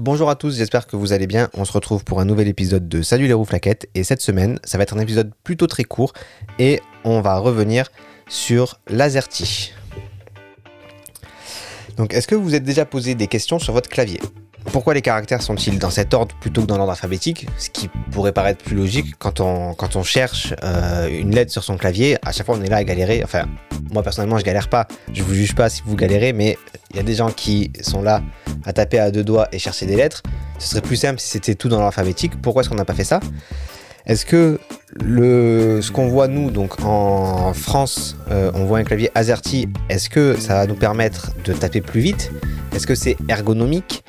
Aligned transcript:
Bonjour 0.00 0.30
à 0.30 0.36
tous, 0.36 0.56
j'espère 0.56 0.86
que 0.86 0.94
vous 0.94 1.12
allez 1.12 1.26
bien. 1.26 1.50
On 1.54 1.64
se 1.64 1.72
retrouve 1.72 2.04
pour 2.04 2.20
un 2.20 2.24
nouvel 2.24 2.46
épisode 2.46 2.88
de 2.88 3.02
Salut 3.02 3.26
les 3.26 3.32
roues 3.32 3.44
flaquettes. 3.44 3.88
Et 3.96 4.04
cette 4.04 4.22
semaine, 4.22 4.60
ça 4.62 4.78
va 4.78 4.84
être 4.84 4.96
un 4.96 5.00
épisode 5.00 5.32
plutôt 5.42 5.66
très 5.66 5.82
court 5.82 6.12
et 6.60 6.80
on 7.02 7.20
va 7.20 7.36
revenir 7.38 7.90
sur 8.28 8.78
l'AZERTY. 8.86 9.72
Donc, 11.96 12.14
est-ce 12.14 12.28
que 12.28 12.36
vous 12.36 12.44
vous 12.44 12.54
êtes 12.54 12.62
déjà 12.62 12.84
posé 12.84 13.16
des 13.16 13.26
questions 13.26 13.58
sur 13.58 13.72
votre 13.72 13.88
clavier? 13.88 14.20
Pourquoi 14.66 14.94
les 14.94 15.02
caractères 15.02 15.42
sont-ils 15.42 15.80
dans 15.80 15.90
cet 15.90 16.14
ordre 16.14 16.32
plutôt 16.36 16.60
que 16.60 16.66
dans 16.68 16.76
l'ordre 16.76 16.92
alphabétique? 16.92 17.48
Ce 17.58 17.68
qui 17.68 17.88
pourrait 18.12 18.30
paraître 18.30 18.62
plus 18.62 18.76
logique 18.76 19.16
quand 19.18 19.40
on, 19.40 20.02
cherche 20.04 20.54
euh, 20.62 21.08
une 21.08 21.34
lettre 21.34 21.50
sur 21.50 21.64
son 21.64 21.76
clavier. 21.76 22.18
À 22.22 22.30
chaque 22.30 22.46
fois, 22.46 22.56
on 22.56 22.62
est 22.62 22.70
là 22.70 22.76
à 22.76 22.84
galérer. 22.84 23.22
Enfin, 23.24 23.46
moi 23.90 24.04
personnellement, 24.04 24.38
je 24.38 24.44
galère 24.44 24.68
pas. 24.68 24.86
Je 25.12 25.24
vous 25.24 25.34
juge 25.34 25.56
pas 25.56 25.68
si 25.68 25.82
vous 25.84 25.96
galérez, 25.96 26.32
mais 26.32 26.56
il 26.90 26.96
y 26.98 27.00
a 27.00 27.02
des 27.02 27.14
gens 27.14 27.32
qui 27.32 27.72
sont 27.80 28.00
là 28.00 28.22
à 28.68 28.72
taper 28.74 28.98
à 28.98 29.10
deux 29.10 29.24
doigts 29.24 29.48
et 29.50 29.58
chercher 29.58 29.86
des 29.86 29.96
lettres. 29.96 30.22
Ce 30.58 30.68
serait 30.68 30.82
plus 30.82 30.96
simple 30.96 31.18
si 31.18 31.30
c'était 31.30 31.54
tout 31.54 31.70
dans 31.70 31.80
l'alphabétique. 31.80 32.40
Pourquoi 32.42 32.60
est-ce 32.60 32.68
qu'on 32.68 32.76
n'a 32.76 32.84
pas 32.84 32.94
fait 32.94 33.02
ça? 33.02 33.18
Est-ce 34.04 34.26
que 34.26 34.60
le, 34.92 35.80
ce 35.80 35.90
qu'on 35.90 36.08
voit 36.08 36.28
nous, 36.28 36.50
donc 36.50 36.84
en 36.84 37.54
France, 37.54 38.16
euh, 38.30 38.50
on 38.54 38.66
voit 38.66 38.78
un 38.78 38.84
clavier 38.84 39.10
AZERTY, 39.14 39.68
est-ce 39.88 40.10
que 40.10 40.36
ça 40.38 40.54
va 40.54 40.66
nous 40.66 40.74
permettre 40.74 41.32
de 41.44 41.54
taper 41.54 41.80
plus 41.80 42.02
vite? 42.02 42.30
Est-ce 42.74 42.86
que 42.86 42.94
c'est 42.94 43.16
ergonomique? 43.28 44.04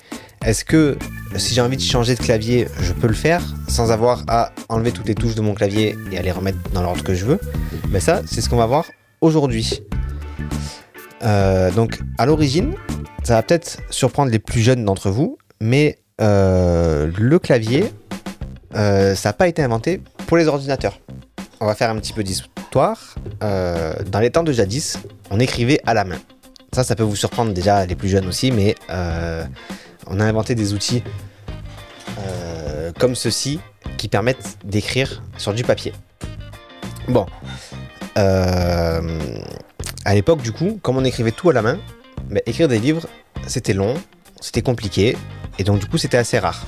Est-ce 0.46 0.66
que 0.66 0.98
si 1.38 1.54
j'ai 1.54 1.62
envie 1.62 1.78
de 1.78 1.82
changer 1.82 2.16
de 2.16 2.20
clavier, 2.20 2.68
je 2.82 2.92
peux 2.92 3.08
le 3.08 3.14
faire 3.14 3.42
sans 3.70 3.92
avoir 3.92 4.24
à 4.28 4.52
enlever 4.68 4.92
toutes 4.92 5.08
les 5.08 5.16
touches 5.16 5.36
de 5.36 5.42
mon 5.42 5.54
clavier 5.54 5.98
et 6.12 6.18
à 6.18 6.22
les 6.22 6.32
remettre 6.32 6.58
dans 6.74 6.82
l'ordre 6.82 7.04
que 7.04 7.14
je 7.14 7.26
veux? 7.26 7.40
Mais 7.86 7.94
ben 7.94 8.02
ça, 8.02 8.22
c'est 8.26 8.42
ce 8.42 8.50
qu'on 8.50 8.58
va 8.58 8.66
voir 8.66 8.86
aujourd'hui. 9.22 9.84
Euh, 11.24 11.72
donc, 11.72 12.00
à 12.18 12.26
l'origine, 12.26 12.74
ça 13.24 13.36
va 13.36 13.44
peut-être 13.44 13.80
surprendre 13.90 14.32
les 14.32 14.40
plus 14.40 14.62
jeunes 14.62 14.86
d'entre 14.86 15.10
vous, 15.10 15.38
mais 15.62 16.00
euh, 16.22 17.12
le 17.18 17.40
clavier, 17.40 17.92
euh, 18.76 19.16
ça 19.16 19.30
n'a 19.30 19.34
pas 19.34 19.48
été 19.48 19.62
inventé 19.62 20.02
pour 20.28 20.38
les 20.38 20.48
ordinateurs. 20.48 21.00
On 21.60 21.66
va 21.66 21.76
faire 21.76 21.90
un 21.90 21.96
petit 21.98 22.14
peu 22.14 22.24
d'histoire. 22.24 23.16
dans 23.42 24.20
les 24.20 24.30
temps 24.30 24.44
de 24.44 24.52
jadis, 24.52 24.98
on 25.30 25.40
écrivait 25.40 25.82
à 25.86 25.94
la 25.94 26.06
main. 26.06 26.20
Ça, 26.74 26.84
ça 26.84 26.96
peut 26.96 27.04
vous 27.04 27.16
surprendre 27.16 27.52
déjà 27.52 27.86
les 27.86 27.96
plus 27.96 28.10
jeunes 28.10 28.28
aussi, 28.28 28.52
mais 28.52 28.76
on 30.08 30.20
a 30.20 30.26
inventé 30.26 30.56
des 30.56 30.74
outils 30.74 31.04
euh, 32.20 32.92
comme 32.98 33.16
ceux-ci 33.16 33.60
qui 33.98 34.08
permettent 34.08 34.58
d'écrire 34.64 35.24
sur 35.38 35.54
du 35.54 35.64
papier. 35.64 35.94
Bon. 37.08 37.26
Euh, 38.18 39.20
à 40.06 40.16
l'époque, 40.16 40.42
du 40.42 40.52
coup, 40.52 40.80
comme 40.82 40.98
on 40.98 41.06
écrivait 41.06 41.32
tout 41.32 41.50
à 41.50 41.54
la 41.54 41.62
main, 41.62 41.78
bah, 42.30 42.42
écrire 42.46 42.68
des 42.68 42.80
livres, 42.80 43.08
c'était 43.48 43.74
long, 43.74 43.96
c'était 44.40 44.62
compliqué, 44.62 45.18
et 45.58 45.64
donc 45.64 45.80
du 45.80 45.88
coup, 45.88 45.98
c'était 45.98 46.18
assez 46.18 46.40
rare. 46.40 46.66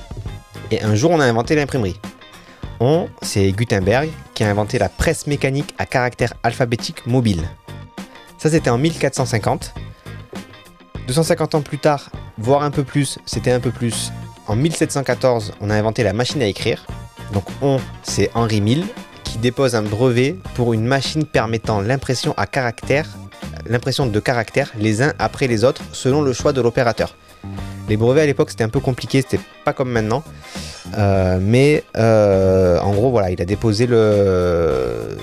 Et 0.70 0.82
un 0.82 0.94
jour, 0.94 1.10
on 1.10 1.20
a 1.20 1.24
inventé 1.24 1.54
l'imprimerie. 1.54 1.96
On, 2.80 3.08
c'est 3.22 3.50
Gutenberg 3.52 4.10
qui 4.34 4.42
a 4.42 4.50
inventé 4.50 4.78
la 4.78 4.88
presse 4.88 5.26
mécanique 5.26 5.74
à 5.78 5.86
caractère 5.86 6.34
alphabétique 6.42 7.06
mobile. 7.06 7.42
Ça, 8.38 8.50
c'était 8.50 8.70
en 8.70 8.78
1450. 8.78 9.72
250 11.06 11.54
ans 11.54 11.62
plus 11.62 11.78
tard, 11.78 12.10
voire 12.38 12.62
un 12.62 12.70
peu 12.70 12.82
plus, 12.82 13.18
c'était 13.24 13.52
un 13.52 13.60
peu 13.60 13.70
plus. 13.70 14.12
En 14.48 14.56
1714, 14.56 15.52
on 15.60 15.70
a 15.70 15.76
inventé 15.76 16.02
la 16.02 16.12
machine 16.12 16.42
à 16.42 16.46
écrire. 16.46 16.86
Donc 17.32 17.44
on, 17.60 17.78
c'est 18.02 18.30
Henri 18.34 18.60
Mill 18.60 18.84
qui 19.24 19.38
dépose 19.38 19.74
un 19.74 19.82
brevet 19.82 20.36
pour 20.54 20.72
une 20.74 20.84
machine 20.84 21.24
permettant 21.24 21.80
l'impression 21.80 22.34
à 22.36 22.46
caractère, 22.46 23.08
l'impression 23.66 24.06
de 24.06 24.20
caractères 24.20 24.72
les 24.78 25.02
uns 25.02 25.12
après 25.18 25.46
les 25.46 25.64
autres 25.64 25.82
selon 25.92 26.22
le 26.22 26.32
choix 26.32 26.52
de 26.52 26.60
l'opérateur. 26.60 27.16
Les 27.88 27.96
brevets 27.96 28.22
à 28.22 28.26
l'époque 28.26 28.50
c'était 28.50 28.64
un 28.64 28.68
peu 28.68 28.80
compliqué, 28.80 29.22
c'était 29.22 29.42
pas 29.64 29.72
comme 29.72 29.90
maintenant. 29.90 30.22
Euh, 30.96 31.38
mais 31.40 31.84
euh, 31.96 32.78
en 32.80 32.92
gros 32.92 33.10
voilà, 33.10 33.30
il 33.30 33.40
a 33.40 33.44
déposé 33.44 33.86
le, 33.86 35.16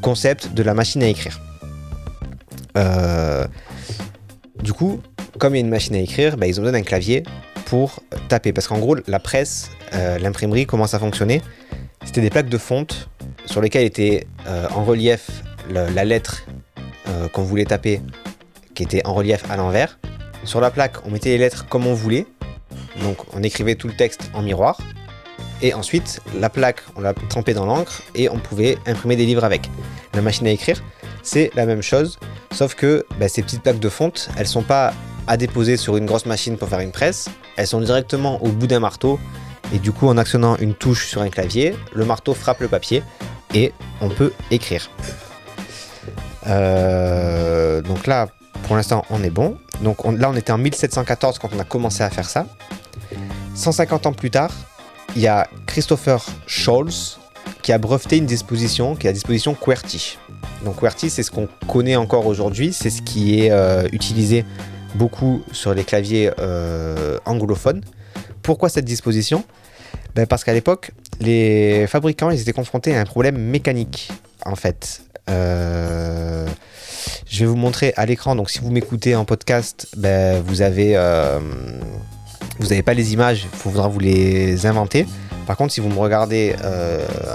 concept 0.00 0.52
de 0.52 0.62
la 0.62 0.74
machine 0.74 1.02
à 1.02 1.08
écrire. 1.08 1.40
Euh, 2.76 3.46
du 4.62 4.72
coup, 4.72 5.00
comme 5.38 5.54
il 5.54 5.58
y 5.58 5.60
a 5.60 5.64
une 5.64 5.70
machine 5.70 5.94
à 5.94 6.00
écrire, 6.00 6.36
bah, 6.36 6.46
ils 6.46 6.60
ont 6.60 6.62
besoin 6.62 6.78
d'un 6.78 6.84
clavier 6.84 7.22
pour 7.64 8.02
taper. 8.28 8.52
Parce 8.52 8.68
qu'en 8.68 8.78
gros, 8.78 8.96
la 9.06 9.18
presse, 9.18 9.70
l'imprimerie, 10.20 10.66
comment 10.66 10.86
ça 10.86 10.98
fonctionnait 10.98 11.42
C'était 12.04 12.20
des 12.20 12.30
plaques 12.30 12.50
de 12.50 12.58
fonte 12.58 13.08
sur 13.46 13.60
lesquelles 13.60 13.86
était 13.86 14.26
en 14.74 14.84
relief 14.84 15.30
la 15.70 16.04
lettre 16.04 16.44
euh, 17.08 17.28
qu'on 17.28 17.42
voulait 17.42 17.64
taper, 17.64 18.00
qui 18.74 18.82
était 18.82 19.04
en 19.06 19.14
relief 19.14 19.48
à 19.50 19.56
l'envers. 19.56 19.98
Sur 20.44 20.60
la 20.60 20.70
plaque, 20.70 21.04
on 21.06 21.10
mettait 21.10 21.30
les 21.30 21.38
lettres 21.38 21.66
comme 21.68 21.86
on 21.86 21.94
voulait. 21.94 22.26
Donc 23.02 23.18
on 23.34 23.42
écrivait 23.42 23.74
tout 23.74 23.88
le 23.88 23.94
texte 23.94 24.30
en 24.34 24.42
miroir. 24.42 24.78
Et 25.62 25.72
ensuite, 25.72 26.20
la 26.38 26.50
plaque, 26.50 26.82
on 26.96 27.00
la 27.00 27.14
trempait 27.14 27.54
dans 27.54 27.64
l'encre 27.64 28.02
et 28.14 28.28
on 28.28 28.38
pouvait 28.38 28.76
imprimer 28.86 29.16
des 29.16 29.24
livres 29.24 29.44
avec. 29.44 29.70
La 30.14 30.20
machine 30.20 30.46
à 30.46 30.50
écrire, 30.50 30.82
c'est 31.22 31.50
la 31.54 31.66
même 31.66 31.82
chose, 31.82 32.18
sauf 32.52 32.74
que 32.74 33.04
bah, 33.18 33.28
ces 33.28 33.42
petites 33.42 33.62
plaques 33.62 33.80
de 33.80 33.88
fonte, 33.88 34.28
elles 34.36 34.46
sont 34.46 34.62
pas 34.62 34.92
à 35.26 35.36
déposer 35.36 35.76
sur 35.76 35.96
une 35.96 36.06
grosse 36.06 36.26
machine 36.26 36.56
pour 36.56 36.68
faire 36.68 36.80
une 36.80 36.92
presse. 36.92 37.28
Elles 37.56 37.66
sont 37.66 37.80
directement 37.80 38.42
au 38.42 38.48
bout 38.48 38.66
d'un 38.66 38.80
marteau. 38.80 39.18
Et 39.74 39.78
du 39.78 39.90
coup, 39.90 40.06
en 40.06 40.16
actionnant 40.16 40.56
une 40.58 40.74
touche 40.74 41.08
sur 41.08 41.22
un 41.22 41.28
clavier, 41.28 41.74
le 41.92 42.04
marteau 42.04 42.34
frappe 42.34 42.60
le 42.60 42.68
papier 42.68 43.02
et 43.54 43.72
on 44.00 44.08
peut 44.08 44.32
écrire. 44.50 44.88
Euh, 46.48 47.82
donc 47.82 48.06
là, 48.06 48.28
pour 48.64 48.76
l'instant, 48.76 49.04
on 49.10 49.22
est 49.22 49.30
bon. 49.30 49.56
Donc 49.82 50.04
là, 50.04 50.30
on 50.30 50.36
était 50.36 50.52
en 50.52 50.58
1714 50.58 51.38
quand 51.38 51.50
on 51.54 51.58
a 51.58 51.64
commencé 51.64 52.02
à 52.02 52.10
faire 52.10 52.28
ça. 52.28 52.46
150 53.54 54.06
ans 54.06 54.12
plus 54.12 54.30
tard, 54.30 54.50
il 55.14 55.22
y 55.22 55.28
a 55.28 55.48
Christopher 55.66 56.24
Scholz 56.46 57.18
qui 57.62 57.72
a 57.72 57.78
breveté 57.78 58.18
une 58.18 58.26
disposition 58.26 58.94
qui 58.94 59.06
est 59.06 59.10
la 59.10 59.14
disposition 59.14 59.54
QWERTY. 59.54 60.18
Donc 60.64 60.76
QWERTY, 60.76 61.10
c'est 61.10 61.22
ce 61.22 61.30
qu'on 61.30 61.48
connaît 61.68 61.96
encore 61.96 62.26
aujourd'hui, 62.26 62.72
c'est 62.72 62.90
ce 62.90 63.02
qui 63.02 63.40
est 63.40 63.50
euh, 63.50 63.88
utilisé 63.92 64.44
beaucoup 64.94 65.42
sur 65.52 65.74
les 65.74 65.84
claviers 65.84 66.30
euh, 66.38 67.18
anglophones. 67.24 67.82
Pourquoi 68.42 68.68
cette 68.68 68.84
disposition? 68.84 69.44
Ben 70.14 70.26
Parce 70.26 70.44
qu'à 70.44 70.54
l'époque, 70.54 70.92
les 71.20 71.86
fabricants 71.86 72.30
ils 72.30 72.40
étaient 72.40 72.52
confrontés 72.52 72.96
à 72.96 73.00
un 73.00 73.04
problème 73.04 73.36
mécanique, 73.36 74.10
en 74.46 74.56
fait. 74.56 75.02
Euh, 75.28 76.46
je 77.28 77.40
vais 77.40 77.46
vous 77.46 77.56
montrer 77.56 77.92
à 77.96 78.06
l'écran. 78.06 78.36
Donc, 78.36 78.50
si 78.50 78.60
vous 78.60 78.70
m'écoutez 78.70 79.16
en 79.16 79.24
podcast, 79.24 79.88
ben, 79.96 80.42
vous 80.42 80.62
avez, 80.62 80.96
euh, 80.96 81.40
vous 82.58 82.68
n'avez 82.68 82.82
pas 82.82 82.94
les 82.94 83.12
images. 83.12 83.46
Il 83.52 83.58
faudra 83.58 83.88
vous 83.88 83.98
les 83.98 84.66
inventer. 84.66 85.06
Par 85.46 85.56
contre, 85.56 85.72
si 85.72 85.80
vous 85.80 85.88
me 85.88 85.98
regardez 85.98 86.54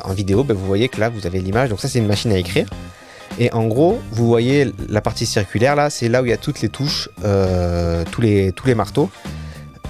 en 0.03 0.13
vidéo, 0.13 0.43
ben, 0.43 0.55
vous 0.55 0.65
voyez 0.65 0.89
que 0.89 0.99
là, 0.99 1.09
vous 1.09 1.27
avez 1.27 1.39
l'image. 1.39 1.69
Donc, 1.69 1.79
ça, 1.79 1.87
c'est 1.87 1.99
une 1.99 2.07
machine 2.07 2.31
à 2.31 2.37
écrire. 2.37 2.67
Et 3.39 3.51
en 3.53 3.67
gros, 3.67 3.99
vous 4.11 4.27
voyez 4.27 4.71
la 4.89 5.01
partie 5.01 5.25
circulaire 5.25 5.75
là, 5.75 5.89
c'est 5.89 6.09
là 6.09 6.21
où 6.21 6.25
il 6.25 6.29
y 6.29 6.33
a 6.33 6.37
toutes 6.37 6.61
les 6.61 6.69
touches, 6.69 7.09
euh, 7.23 8.03
tous, 8.11 8.21
les, 8.21 8.51
tous 8.51 8.67
les 8.67 8.75
marteaux. 8.75 9.09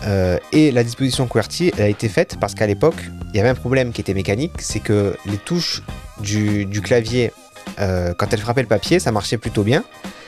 Euh, 0.07 0.37
et 0.51 0.71
la 0.71 0.83
disposition 0.83 1.27
QWERTY 1.27 1.73
a 1.77 1.87
été 1.87 2.09
faite 2.09 2.37
parce 2.39 2.55
qu'à 2.55 2.65
l'époque, 2.65 2.95
il 3.33 3.37
y 3.37 3.39
avait 3.39 3.49
un 3.49 3.55
problème 3.55 3.91
qui 3.91 4.01
était 4.01 4.13
mécanique, 4.13 4.53
c'est 4.59 4.79
que 4.79 5.15
les 5.25 5.37
touches 5.37 5.83
du, 6.21 6.81
clavier, 6.81 7.31
euh, 7.79 8.13
quand 8.17 8.31
elles 8.33 8.39
frappaient 8.39 8.61
le 8.61 8.67
papier, 8.67 8.99
ça 8.99 9.11
marchait 9.11 9.37
plutôt 9.37 9.63
bien. 9.63 9.83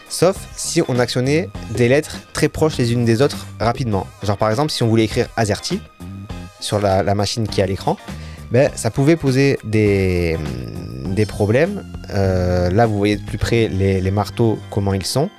Sauf 0.10 0.38
si 0.56 0.82
on 0.88 1.00
actionnait 1.00 1.50
des 1.72 1.88
lettres 1.88 2.18
très 2.34 2.50
proches 2.50 2.78
les 2.78 2.94
unes 2.94 3.06
des 3.06 3.22
autres 3.22 3.48
rapidement. 3.60 4.06
Genre 4.22 4.38
par 4.38 4.50
exemple, 4.50 4.72
si 4.72 4.84
on 4.84 4.88
voulait 4.88 5.06
écrire 5.06 5.28
AZERTY 5.38 5.82
sur 6.60 6.80
la, 6.80 7.16
machine 7.16 7.48
qui 7.48 7.62
est 7.62 7.64
à 7.64 7.68
l'écran, 7.68 7.98
ben, 8.52 8.70
ça 8.76 8.92
pouvait 8.92 9.16
poser 9.16 9.58
des, 9.64 10.38
des 11.14 11.26
problèmes. 11.26 11.84
Euh, 12.12 12.70
là, 12.70 12.86
vous 12.86 12.98
voyez 12.98 13.18
de 13.18 13.26
plus 13.26 13.38
près 13.38 13.68
les, 13.68 14.12
marteaux, 14.12 14.60
comment 14.70 14.94
ils 14.94 15.06
sont. 15.06 15.30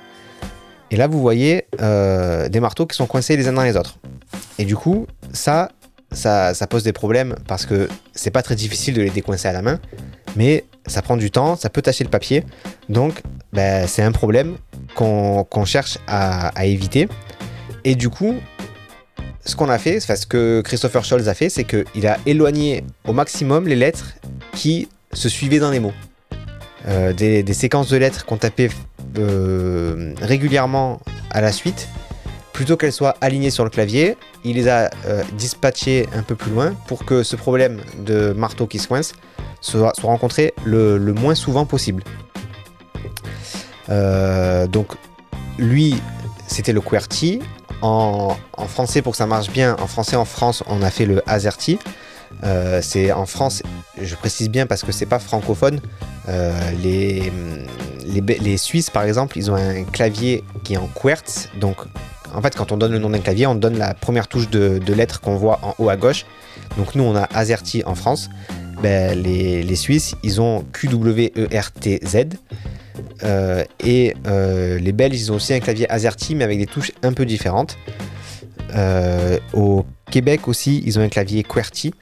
Et 0.91 0.97
là, 0.97 1.07
vous 1.07 1.21
voyez 1.21 1.65
euh, 1.81 2.49
des 2.49 2.59
marteaux 2.59 2.85
qui 2.85 2.95
sont 2.95 3.07
coincés 3.07 3.37
les 3.37 3.47
uns 3.47 3.53
dans 3.53 3.63
les 3.63 3.77
autres. 3.77 3.97
Et 4.59 4.65
du 4.65 4.75
coup, 4.75 5.07
ça, 5.33 5.71
ça, 6.11 6.53
pose 6.69 6.83
des 6.83 6.93
problèmes 6.93 7.35
parce 7.47 7.65
que 7.65 7.87
c'est 8.13 8.31
pas 8.31 8.41
très 8.41 8.55
difficile 8.55 8.93
de 8.93 9.01
les 9.01 9.09
décoincer 9.09 9.47
à 9.47 9.53
la 9.53 9.61
main, 9.61 9.79
mais 10.35 10.65
ça 10.87 11.01
prend 11.01 11.17
du 11.17 11.31
temps, 11.31 11.55
ça 11.55 11.69
peut 11.69 11.81
tacher 11.81 12.03
le 12.03 12.09
papier. 12.09 12.43
Donc, 12.89 13.21
ben, 13.53 13.87
c'est 13.87 14.03
un 14.03 14.11
problème 14.11 14.57
qu'on 14.95 15.65
cherche 15.65 15.97
à, 16.07 16.49
à 16.49 16.65
éviter. 16.65 17.07
Et 17.83 17.95
du 17.95 18.09
coup, 18.09 18.35
ce 19.45 19.55
qu'on 19.55 19.69
a 19.69 19.77
fait, 19.77 19.99
ce 19.99 20.25
que 20.25 20.61
Christopher 20.61 21.05
Scholz 21.05 21.27
a 21.29 21.33
fait, 21.33 21.49
c'est 21.49 21.65
qu'il 21.65 22.07
a 22.07 22.17
éloigné 22.25 22.83
au 23.07 23.13
maximum 23.13 23.67
les 23.67 23.75
lettres 23.75 24.13
qui 24.53 24.87
se 25.13 25.29
suivaient 25.29 25.59
dans 25.59 25.71
les 25.71 25.79
mots. 25.79 25.93
Euh, 26.87 27.13
des, 27.13 27.53
séquences 27.53 27.89
de 27.89 27.97
lettres 27.97 28.25
qu'on 28.25 28.37
tapait 28.37 28.69
euh, 29.17 30.13
régulièrement 30.21 30.99
à 31.31 31.41
la 31.41 31.51
suite, 31.51 31.87
plutôt 32.53 32.77
qu'elles 32.77 32.93
soient 32.93 33.15
alignées 33.21 33.49
sur 33.49 33.63
le 33.63 33.69
clavier, 33.69 34.17
il 34.43 34.55
les 34.55 34.67
a 34.67 34.91
euh, 35.07 35.23
dispatchées 35.35 36.07
un 36.13 36.21
peu 36.21 36.35
plus 36.35 36.51
loin 36.51 36.73
pour 36.87 37.05
que 37.05 37.23
ce 37.23 37.35
problème 37.35 37.81
de 37.99 38.33
marteau 38.33 38.67
qui 38.67 38.77
se 38.77 38.87
coince 38.87 39.13
soit, 39.65 39.93
rencontré 40.03 40.53
le, 40.63 40.97
le, 40.97 41.13
moins 41.13 41.35
souvent 41.35 41.65
possible. 41.65 42.03
donc 43.87 44.87
lui, 45.57 45.95
c'était 46.47 46.73
le 46.73 46.81
QWERTY 46.81 47.39
En, 47.81 48.35
français, 48.67 49.01
pour 49.01 49.11
que 49.11 49.17
ça 49.17 49.27
marche 49.27 49.49
bien, 49.49 49.75
en 49.79 49.87
français 49.87 50.15
en 50.15 50.25
France, 50.25 50.63
on 50.67 50.81
a 50.81 50.89
fait 50.89 51.05
le 51.05 51.21
AZERTY. 51.27 51.79
Euh, 52.43 52.79
c'est 52.81 53.11
en 53.11 53.25
France, 53.25 53.63
je 54.01 54.15
précise 54.15 54.49
bien 54.49 54.65
parce 54.65 54.83
que 54.83 54.91
c'est 54.91 55.05
pas 55.05 55.19
francophone. 55.19 55.79
Euh, 56.27 56.51
les, 56.81 57.31
les, 58.05 58.57
Suisses, 58.57 58.89
par 58.89 59.03
exemple, 59.03 59.37
ils 59.37 59.51
ont 59.51 59.55
un 59.55 59.83
clavier 59.83 60.43
qui 60.63 60.73
est 60.73 60.77
en 60.77 60.87
QWERTZ. 60.87 61.49
Donc, 61.59 61.77
en 62.33 62.41
fait, 62.41 62.55
quand 62.55 62.71
on 62.71 62.77
donne 62.77 62.91
le 62.91 62.99
nom 62.99 63.09
d'un 63.09 63.19
clavier, 63.19 63.47
on 63.47 63.55
donne 63.55 63.77
la 63.77 63.93
première 63.93 64.27
touche 64.27 64.49
de, 64.49 64.79
de 64.79 64.93
lettre 64.93 65.21
qu'on 65.21 65.35
voit 65.35 65.59
en 65.63 65.75
haut 65.77 65.89
à 65.89 65.95
gauche. 65.95 66.25
Donc, 66.77 66.95
nous, 66.95 67.03
on 67.03 67.15
a 67.15 67.23
AZERTY 67.33 67.83
en 67.85 67.95
France. 67.95 68.29
Ben, 68.81 69.21
les, 69.21 69.75
Suisses, 69.75 70.15
ils 70.23 70.41
ont 70.41 70.65
QWERTZ. 70.73 72.27
Euh, 73.23 73.63
et 73.83 74.13
euh, 74.27 74.79
les 74.79 74.91
Belges, 74.91 75.19
ils 75.19 75.31
ont 75.31 75.35
aussi 75.35 75.53
un 75.53 75.59
clavier 75.59 75.89
AZERTY, 75.89 76.35
mais 76.35 76.43
avec 76.43 76.59
des 76.59 76.65
touches 76.65 76.91
un 77.03 77.13
peu 77.13 77.25
différentes. 77.25 77.77
Euh, 78.75 79.39
au 79.53 79.85
Québec 80.11 80.47
aussi, 80.47 80.81
ils 80.85 80.99
ont 80.99 81.01
un 81.01 81.09
clavier 81.09 81.43
QWERTY. 81.43 81.93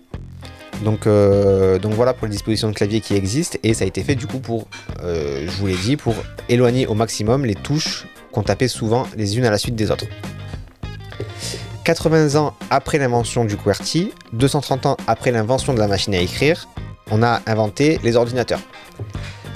Donc, 0.83 1.07
donc 1.07 1.93
voilà 1.93 2.13
pour 2.13 2.27
les 2.27 2.33
dispositions 2.33 2.69
de 2.69 2.73
clavier 2.73 2.99
qui 2.99 3.15
existent. 3.15 3.57
Et 3.63 3.73
ça 3.73 3.85
a 3.85 3.87
été 3.87 4.03
fait 4.03 4.15
du 4.15 4.27
coup 4.27 4.39
pour, 4.39 4.67
je 5.01 5.51
vous 5.59 5.67
l'ai 5.67 5.77
dit, 5.77 5.95
pour 5.95 6.15
éloigner 6.49 6.87
au 6.87 6.93
maximum 6.93 7.45
les 7.45 7.55
touches 7.55 8.05
qu'on 8.33 8.43
tapait 8.43 8.67
souvent 8.67 9.07
les 9.15 9.37
unes 9.37 9.45
à 9.45 9.51
la 9.51 9.57
suite 9.57 9.75
des 9.75 9.91
autres. 9.91 10.07
80 11.83 12.35
ans 12.35 12.55
après 12.69 12.97
l'invention 12.97 13.45
du 13.45 13.57
QWERTY, 13.57 14.11
230 14.31 14.85
ans 14.85 14.97
après 15.07 15.31
l'invention 15.31 15.73
de 15.73 15.79
la 15.79 15.87
machine 15.87 16.15
à 16.15 16.19
écrire, 16.19 16.67
on 17.11 17.21
a 17.21 17.41
inventé 17.45 17.99
les 18.03 18.15
ordinateurs. 18.15 18.61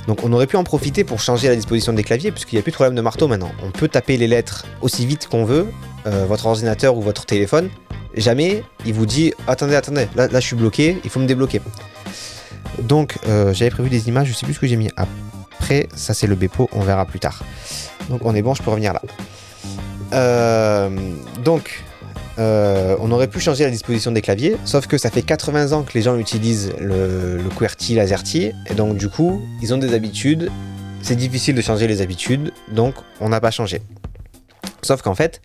Donc 0.07 0.23
on 0.23 0.31
aurait 0.33 0.47
pu 0.47 0.55
en 0.57 0.63
profiter 0.63 1.03
pour 1.03 1.19
changer 1.19 1.47
la 1.47 1.55
disposition 1.55 1.93
des 1.93 2.03
claviers, 2.03 2.31
puisqu'il 2.31 2.55
n'y 2.55 2.59
a 2.59 2.63
plus 2.63 2.71
de 2.71 2.75
problème 2.75 2.95
de 2.95 3.01
marteau 3.01 3.27
maintenant. 3.27 3.51
On 3.63 3.71
peut 3.71 3.87
taper 3.87 4.17
les 4.17 4.27
lettres 4.27 4.65
aussi 4.81 5.05
vite 5.05 5.27
qu'on 5.27 5.45
veut, 5.45 5.67
euh, 6.05 6.25
votre 6.25 6.45
ordinateur 6.45 6.97
ou 6.97 7.01
votre 7.01 7.25
téléphone. 7.25 7.69
Jamais 8.15 8.63
il 8.85 8.93
vous 8.93 9.05
dit 9.05 9.33
attendez, 9.47 9.75
attendez, 9.75 10.07
là, 10.15 10.27
je 10.33 10.39
suis 10.39 10.55
bloqué, 10.55 10.97
il 11.03 11.09
faut 11.09 11.19
me 11.19 11.27
débloquer. 11.27 11.61
Donc 12.79 13.17
euh, 13.27 13.53
j'avais 13.53 13.71
prévu 13.71 13.89
des 13.89 14.07
images, 14.07 14.27
je 14.27 14.33
sais 14.33 14.45
plus 14.45 14.53
ce 14.53 14.59
que 14.59 14.67
j'ai 14.67 14.77
mis 14.77 14.89
après. 14.95 15.87
Ça 15.95 16.13
c'est 16.13 16.27
le 16.27 16.35
Bepo, 16.35 16.69
on 16.73 16.81
verra 16.81 17.05
plus 17.05 17.19
tard. 17.19 17.43
Donc 18.09 18.21
on 18.23 18.33
est 18.35 18.41
bon, 18.41 18.53
je 18.53 18.63
peux 18.63 18.69
revenir 18.69 18.93
là. 18.93 19.01
Euh, 20.13 20.89
donc 21.43 21.83
euh, 22.39 22.95
on 22.99 23.11
aurait 23.11 23.27
pu 23.27 23.39
changer 23.39 23.63
la 23.63 23.71
disposition 23.71 24.11
des 24.11 24.21
claviers, 24.21 24.57
sauf 24.65 24.87
que 24.87 24.97
ça 24.97 25.09
fait 25.09 25.23
80 25.23 25.71
ans 25.71 25.83
que 25.83 25.93
les 25.93 26.01
gens 26.01 26.17
utilisent 26.17 26.71
le, 26.79 27.37
le 27.37 27.49
QWERTY, 27.49 28.53
et 28.69 28.73
donc 28.75 28.97
du 28.97 29.09
coup, 29.09 29.41
ils 29.61 29.73
ont 29.73 29.77
des 29.77 29.93
habitudes, 29.93 30.51
c'est 31.01 31.15
difficile 31.15 31.55
de 31.55 31.61
changer 31.61 31.87
les 31.87 32.01
habitudes, 32.01 32.51
donc 32.71 32.95
on 33.21 33.29
n'a 33.29 33.41
pas 33.41 33.51
changé. 33.51 33.81
Sauf 34.83 35.01
qu'en 35.01 35.15
fait, 35.15 35.41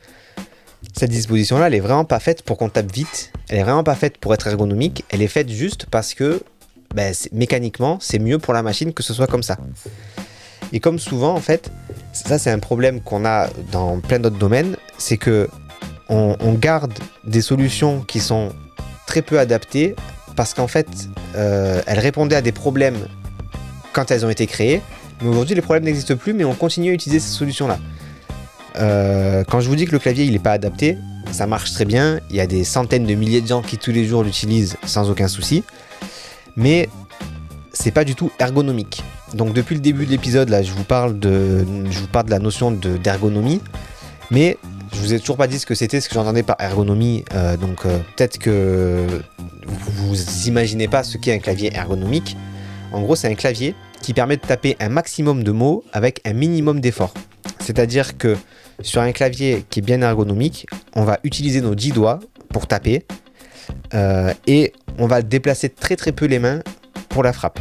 cette 0.95 1.11
disposition-là, 1.11 1.69
elle 1.69 1.75
est 1.75 1.81
vraiment 1.81 2.05
pas 2.05 2.21
faite 2.21 2.43
pour 2.43 2.59
qu'on 2.59 2.69
tape 2.69 2.93
vite, 2.93 3.33
elle 3.49 3.59
est 3.59 3.63
vraiment 3.63 3.85
pas 3.85 3.95
faite 3.95 4.19
pour 4.19 4.35
être 4.35 4.47
ergonomique, 4.47 5.05
elle 5.11 5.23
est 5.23 5.29
faite 5.29 5.49
juste 5.49 5.87
parce 5.91 6.15
que 6.15 6.43
ben, 6.95 7.15
mécaniquement, 7.33 7.99
c'est 8.01 8.19
mieux 8.19 8.39
pour 8.39 8.53
la 8.53 8.63
machine 8.63 8.93
que 8.93 9.03
ce 9.03 9.15
soit 9.15 9.27
comme 9.27 9.43
ça. 9.43 9.57
Et 10.73 10.81
comme 10.81 10.99
souvent, 10.99 11.35
en 11.35 11.41
fait, 11.41 11.71
ça 12.13 12.39
c'est 12.39 12.51
un 12.51 12.59
problème 12.59 13.01
qu'on 13.01 13.25
a 13.25 13.49
dans 13.71 14.01
plein 14.01 14.19
d'autres 14.19 14.39
domaines, 14.39 14.77
c'est 14.99 15.17
que 15.17 15.49
on, 16.13 16.53
garde 16.53 16.93
des 17.25 17.41
solutions 17.41 18.01
qui 18.07 18.21
sont 18.21 18.51
très 19.07 19.23
peu 19.23 19.39
adaptées 19.39 19.95
parce 20.37 20.55
qu'en 20.55 20.69
fait, 20.69 20.89
euh, 21.37 21.81
elles 21.87 21.99
répondaient 21.99 22.37
à 22.37 22.43
des 22.43 22.53
problèmes 22.53 22.99
quand 23.93 24.11
elles 24.11 24.25
ont 24.25 24.31
été 24.31 24.47
créées. 24.47 24.83
Mais 25.21 25.29
aujourd'hui, 25.29 25.55
les 25.55 25.63
problèmes 25.63 25.85
n'existent 25.85 26.17
plus, 26.17 26.35
mais 26.35 26.45
on 26.45 26.55
continue 26.55 26.91
à 26.91 26.95
utiliser 26.95 27.21
ces 27.21 27.33
solutions-là. 27.33 27.79
Euh, 28.77 29.45
quand 29.45 29.61
je 29.61 29.69
vous 29.69 29.77
dis 29.77 29.85
que 29.85 29.93
le 29.93 29.99
clavier 29.99 30.25
il 30.25 30.33
n'est 30.33 30.39
pas 30.39 30.53
adapté, 30.53 30.97
ça 31.31 31.47
marche 31.47 31.73
très 31.73 31.85
bien. 31.85 32.21
Il 32.31 32.37
y 32.37 32.41
a 32.41 32.47
des 32.47 32.65
centaines 32.65 33.07
de 33.07 33.15
milliers 33.15 33.41
de 33.41 33.47
gens 33.47 33.63
qui 33.63 33.79
tous 33.79 33.93
les 33.93 34.05
jours 34.05 34.23
l'utilisent 34.23 34.77
sans 34.85 35.11
aucun 35.11 35.29
souci. 35.29 35.65
Mais 36.57 36.89
c'est 37.73 37.91
pas 37.91 38.05
du 38.05 38.15
tout 38.15 38.31
ergonomique. 38.39 39.03
Donc 39.35 39.55
depuis 39.55 39.75
le 39.75 39.81
début 39.81 40.05
de 40.05 40.11
l'épisode, 40.11 40.51
là, 40.51 40.63
je 40.63 40.73
vous 40.73 40.85
parle 40.85 41.19
de, 41.19 41.65
la 42.29 42.39
notion 42.39 42.71
d'ergonomie. 42.71 43.61
Mais 44.31 44.59
vous 45.03 45.15
ai 45.15 45.21
toujours 45.21 45.37
pas 45.37 45.47
dit 45.47 45.59
ce 45.59 45.67
que 45.67 45.75
c'était, 45.75 46.01
ce 46.01 46.09
que 46.09 46.15
j'entendais 46.15 46.43
par 46.43 46.57
ergonomie. 46.61 47.25
Euh, 47.35 47.57
donc 47.57 47.87
euh, 47.87 47.99
peut-être 48.17 48.39
que 48.39 49.07
vous 49.67 50.47
imaginez 50.47 50.89
pas 50.89 51.03
ce 51.03 51.19
qu'est 51.19 51.33
un 51.33 51.39
clavier 51.39 51.75
ergonomique. 51.75 52.37
En 52.93 53.01
gros, 53.03 53.17
c'est 53.17 53.29
un 53.29 53.35
clavier 53.35 53.75
qui 54.01 54.15
permet 54.15 54.37
de 54.37 54.43
taper 54.43 54.77
un 54.81 54.89
maximum 54.89 55.45
de 55.45 55.53
mots 55.53 55.85
avec 55.93 56.21
un 56.25 56.33
minimum 56.33 56.81
d'effort. 56.81 57.15
C'est-à-dire 57.61 58.19
que 58.19 58.37
sur 58.81 59.01
un 59.01 59.13
clavier 59.13 59.65
qui 59.71 59.81
est 59.81 59.83
bien 59.83 60.03
ergonomique, 60.03 60.67
on 60.95 61.05
va 61.05 61.19
utiliser 61.25 61.61
nos 61.61 61.75
10 61.75 61.93
doigts 61.93 62.21
pour 62.49 62.67
taper 62.67 63.05
euh, 63.95 64.33
et 64.47 64.73
on 64.99 65.07
va 65.07 65.23
déplacer 65.23 65.69
très 65.69 65.97
très 65.97 66.13
peu 66.13 66.27
les 66.27 66.39
mains 66.39 66.61
pour 67.09 67.23
la 67.23 67.33
frappe. 67.33 67.61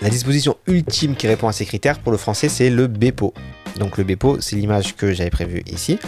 La 0.00 0.10
disposition 0.10 0.56
ultime 0.66 1.16
qui 1.16 1.26
répond 1.26 1.48
à 1.48 1.52
ces 1.52 1.64
critères 1.64 1.98
pour 1.98 2.12
le 2.12 2.18
français, 2.18 2.48
c'est 2.48 2.70
le 2.70 2.86
Bepo. 2.86 3.34
Donc 3.76 3.98
le 3.98 4.04
Bepo, 4.04 4.40
c'est 4.40 4.56
l'image 4.56 4.96
que 4.96 5.12
j'avais 5.12 5.30
prévue 5.30 5.62
ici. 5.70 5.98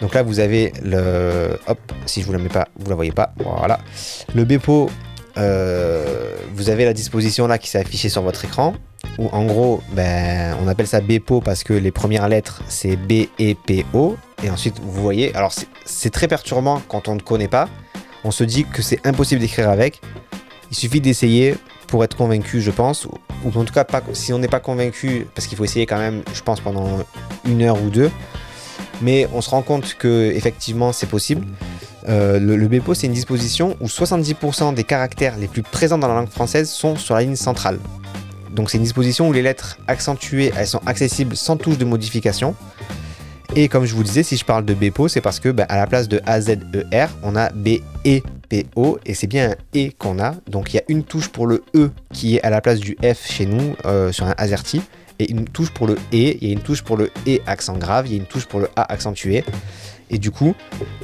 Donc 0.00 0.14
là, 0.14 0.22
vous 0.22 0.38
avez 0.38 0.72
le... 0.82 1.58
Hop, 1.66 1.78
si 2.06 2.20
je 2.20 2.26
vous 2.26 2.32
la 2.32 2.38
mets 2.38 2.48
pas, 2.48 2.68
vous 2.78 2.88
la 2.88 2.94
voyez 2.94 3.12
pas. 3.12 3.32
Voilà. 3.38 3.80
Le 4.34 4.44
Bepo, 4.44 4.90
euh, 5.36 6.36
vous 6.54 6.70
avez 6.70 6.84
la 6.84 6.92
disposition 6.92 7.46
là 7.46 7.58
qui 7.58 7.68
s'est 7.68 7.78
affichée 7.78 8.08
sur 8.08 8.22
votre 8.22 8.44
écran. 8.44 8.74
Où 9.18 9.28
en 9.28 9.44
gros, 9.44 9.80
ben, 9.92 10.56
on 10.62 10.68
appelle 10.68 10.86
ça 10.86 11.00
Bepo 11.00 11.40
parce 11.40 11.64
que 11.64 11.72
les 11.72 11.90
premières 11.90 12.28
lettres, 12.28 12.62
c'est 12.68 12.96
B 12.96 13.26
et 13.38 13.56
P 13.56 13.84
O. 13.92 14.16
Et 14.44 14.50
ensuite, 14.50 14.78
vous 14.80 15.02
voyez, 15.02 15.34
alors 15.34 15.52
c'est 15.84 16.10
très 16.10 16.28
perturbant 16.28 16.80
quand 16.86 17.08
on 17.08 17.16
ne 17.16 17.20
connaît 17.20 17.48
pas. 17.48 17.68
On 18.22 18.30
se 18.30 18.44
dit 18.44 18.64
que 18.64 18.82
c'est 18.82 19.04
impossible 19.04 19.40
d'écrire 19.40 19.68
avec. 19.70 20.00
Il 20.70 20.76
suffit 20.76 21.00
d'essayer 21.00 21.56
pour 21.88 22.04
être 22.04 22.16
convaincu, 22.16 22.60
je 22.60 22.70
pense. 22.70 23.06
Ou 23.06 23.58
en 23.58 23.64
tout 23.64 23.74
cas, 23.74 23.84
pas, 23.84 24.02
si 24.12 24.32
on 24.32 24.38
n'est 24.38 24.48
pas 24.48 24.60
convaincu, 24.60 25.26
parce 25.34 25.48
qu'il 25.48 25.58
faut 25.58 25.64
essayer 25.64 25.86
quand 25.86 25.98
même, 25.98 26.22
je 26.32 26.42
pense, 26.42 26.60
pendant 26.60 26.98
une 27.44 27.62
heure 27.62 27.82
ou 27.82 27.90
deux. 27.90 28.10
Mais 29.02 29.28
on 29.32 29.40
se 29.40 29.50
rend 29.50 29.62
compte 29.62 29.94
que 29.94 30.32
effectivement 30.34 30.92
c'est 30.92 31.06
possible. 31.06 31.46
Euh, 32.08 32.38
le, 32.38 32.56
le, 32.56 32.68
Bepo, 32.68 32.94
c'est 32.94 33.06
une 33.06 33.12
disposition 33.12 33.76
où 33.80 33.86
70% 33.86 34.74
des 34.74 34.84
caractères 34.84 35.36
les 35.36 35.46
plus 35.46 35.62
présents 35.62 35.98
dans 35.98 36.08
la 36.08 36.14
langue 36.14 36.30
française 36.30 36.70
sont 36.70 36.96
sur 36.96 37.14
la 37.14 37.22
ligne 37.22 37.36
centrale. 37.36 37.78
Donc 38.50 38.70
c'est 38.70 38.78
une 38.78 38.84
disposition 38.84 39.28
où 39.28 39.32
les 39.32 39.42
lettres 39.42 39.78
accentuées, 39.86 40.52
elles 40.56 40.66
sont 40.66 40.80
accessibles 40.86 41.36
sans 41.36 41.56
touche 41.56 41.78
de 41.78 41.84
modification. 41.84 42.54
Et 43.54 43.68
comme 43.68 43.84
je 43.84 43.94
vous 43.94 44.02
disais, 44.02 44.22
si 44.22 44.36
je 44.36 44.44
parle 44.44 44.64
de 44.64 44.74
Bepo, 44.74 45.08
c'est 45.08 45.20
parce 45.20 45.40
que 45.40 45.48
bah, 45.50 45.66
à 45.68 45.76
la 45.76 45.86
place 45.86 46.08
de 46.08 46.20
AZER, 46.26 47.06
on 47.22 47.36
a 47.36 47.50
B 47.50 47.80
et 48.04 48.22
Et 48.50 49.14
c'est 49.14 49.26
bien 49.26 49.50
un 49.50 49.54
E 49.76 49.90
qu'on 49.98 50.18
a. 50.18 50.34
Donc 50.48 50.72
il 50.72 50.76
y 50.76 50.80
a 50.80 50.84
une 50.88 51.04
touche 51.04 51.28
pour 51.28 51.46
le 51.46 51.64
E 51.74 51.90
qui 52.12 52.36
est 52.36 52.42
à 52.42 52.50
la 52.50 52.60
place 52.60 52.80
du 52.80 52.96
F 53.02 53.30
chez 53.30 53.46
nous 53.46 53.74
euh, 53.84 54.12
sur 54.12 54.26
un 54.26 54.34
AZERTY 54.36 54.80
et 55.18 55.30
une 55.30 55.44
touche 55.46 55.70
pour 55.70 55.86
le 55.86 55.94
E, 55.94 55.98
il 56.12 56.46
y 56.46 56.50
a 56.50 56.52
une 56.52 56.60
touche 56.60 56.82
pour 56.82 56.96
le 56.96 57.10
E 57.26 57.38
accent 57.46 57.76
grave, 57.76 58.06
il 58.06 58.12
y 58.12 58.14
a 58.14 58.18
une 58.18 58.26
touche 58.26 58.46
pour 58.46 58.60
le 58.60 58.68
A 58.76 58.90
accentué. 58.92 59.44
Et 60.10 60.18
du 60.18 60.30
coup, 60.30 60.54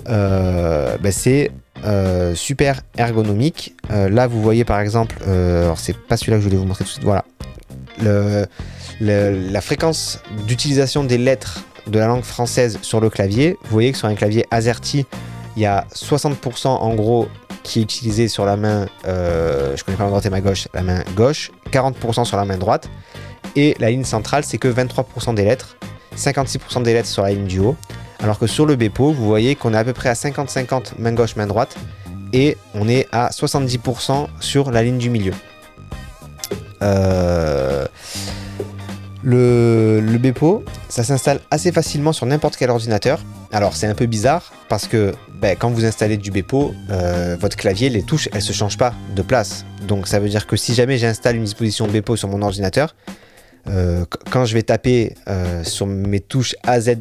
euh, 0.09 0.97
bah, 0.99 1.13
c'est 1.13 1.51
euh, 1.85 2.35
super 2.35 2.81
ergonomique. 2.97 3.75
là, 3.91 4.27
vous 4.27 4.41
voyez 4.41 4.65
par 4.65 4.81
exemple, 4.81 5.17
alors 5.27 5.79
c'est 5.79 5.97
pas 5.97 6.17
celui-là 6.17 6.39
que 6.39 6.43
je 6.43 6.49
voulais 6.49 6.59
vous 6.59 6.67
montrer 6.67 6.85
tout 6.85 6.91
de 6.91 6.95
suite, 6.95 7.05
voilà. 7.05 7.25
la 9.01 9.61
fréquence 9.61 10.21
d'utilisation 10.47 11.05
des 11.05 11.19
lettres 11.19 11.65
de 11.89 11.99
la 11.99 12.07
langue 12.07 12.23
française 12.23 12.79
sur 12.81 13.01
le 13.01 13.11
clavier, 13.11 13.57
vous 13.65 13.71
voyez 13.71 13.93
que 13.93 13.99
sur 13.99 14.09
un 14.09 14.15
clavier 14.15 14.47
AZERTY, 14.51 15.05
il 15.57 15.63
y 15.63 15.67
a 15.67 15.87
60% 15.95 16.69
en 16.69 16.95
gros 16.95 17.29
qui 17.63 17.81
est 17.81 17.83
utilisé 17.83 18.29
sur 18.29 18.45
la 18.45 18.57
main, 18.57 18.87
euh, 19.07 19.75
je 19.77 19.85
connais 19.85 19.97
pas 19.97 20.05
ma 20.05 20.11
droite 20.11 20.27
et 20.27 20.31
ma 20.31 20.41
gauche, 20.41 20.69
la 20.75 20.83
main 20.83 21.03
gauche, 21.17 21.51
40% 21.73 22.25
sur 22.25 22.37
la 22.37 22.45
main 22.45 22.59
droite, 22.59 22.91
et 23.57 23.75
la 23.79 23.91
ligne 23.91 24.05
centrale 24.05 24.45
c'est 24.45 24.59
que 24.59 24.69
23% 24.69 25.35
des 25.35 25.45
lettres, 25.45 25.77
56% 26.17 26.83
des 26.83 26.93
lettres 26.93 27.09
sur 27.09 27.23
la 27.23 27.31
ligne 27.31 27.47
du 27.47 27.61
haut, 27.61 27.77
alors 28.23 28.39
que 28.39 28.47
sur 28.47 28.67
le 28.67 28.77
Bepo, 28.77 29.13
vous 29.13 29.25
voyez 29.25 29.57
qu'on 29.57 29.73
est 29.75 29.79
à 29.79 29.85
peu 29.85 29.93
près 29.93 30.11
à 30.11 30.15
50-50 30.15 30.93
main 30.99 31.13
gauche, 31.13 31.37
main 31.37 31.47
droite, 31.47 31.77
et 32.33 32.57
on 32.75 32.89
est 32.89 33.07
à 33.13 33.31
70% 33.31 34.29
sur 34.41 34.71
la 34.71 34.83
ligne 34.83 34.99
du 34.99 35.09
milieu. 35.09 35.33
Euh, 36.83 37.87
le, 39.23 40.01
le 40.01 40.19
Bepo, 40.19 40.65
ça 40.89 41.03
s'installe 41.03 41.41
assez 41.51 41.73
facilement 41.73 42.13
sur 42.13 42.27
n'importe 42.27 42.57
quel 42.57 42.71
ordinateur. 42.71 43.21
Alors 43.53 43.75
c'est 43.75 43.87
un 43.87 43.95
peu 43.95 44.07
bizarre 44.07 44.53
parce 44.69 44.87
que 44.87 45.15
ben, 45.45 45.57
quand 45.59 45.69
vous 45.69 45.85
installez 45.85 46.17
du 46.17 46.31
Bepo, 46.31 46.75
euh, 46.89 47.37
votre 47.39 47.59
clavier, 47.59 47.91
les 47.91 48.03
touches, 48.03 48.31
elles 48.33 48.41
se 48.41 48.55
changent 48.55 48.79
pas 48.79 48.95
de 49.15 49.21
place. 49.21 49.67
Donc 49.87 50.09
ça 50.09 50.19
veut 50.19 50.31
dire 50.31 50.47
que 50.47 50.57
si 50.57 50.73
jamais 50.73 50.97
j'installe 50.97 51.37
une 51.37 51.45
disposition 51.45 51.87
Bepo 51.87 52.17
sur 52.17 52.31
mon 52.31 52.41
ordinateur, 52.41 52.97
euh, 53.69 54.07
quand 54.31 54.47
je 54.47 54.55
vais 54.55 54.63
taper 54.63 55.13
euh, 55.29 55.63
sur 55.63 55.87
mes 55.87 56.21
touches 56.21 56.57
AZER 56.63 56.97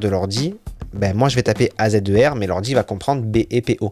de 0.00 0.08
l'ordi, 0.08 0.54
ben, 0.92 1.12
moi 1.12 1.28
je 1.28 1.34
vais 1.34 1.42
taper 1.42 1.72
AZER, 1.76 2.34
mais 2.36 2.46
l'ordi 2.46 2.72
va 2.72 2.84
comprendre 2.84 3.22
B 3.22 3.38
PO. 3.66 3.90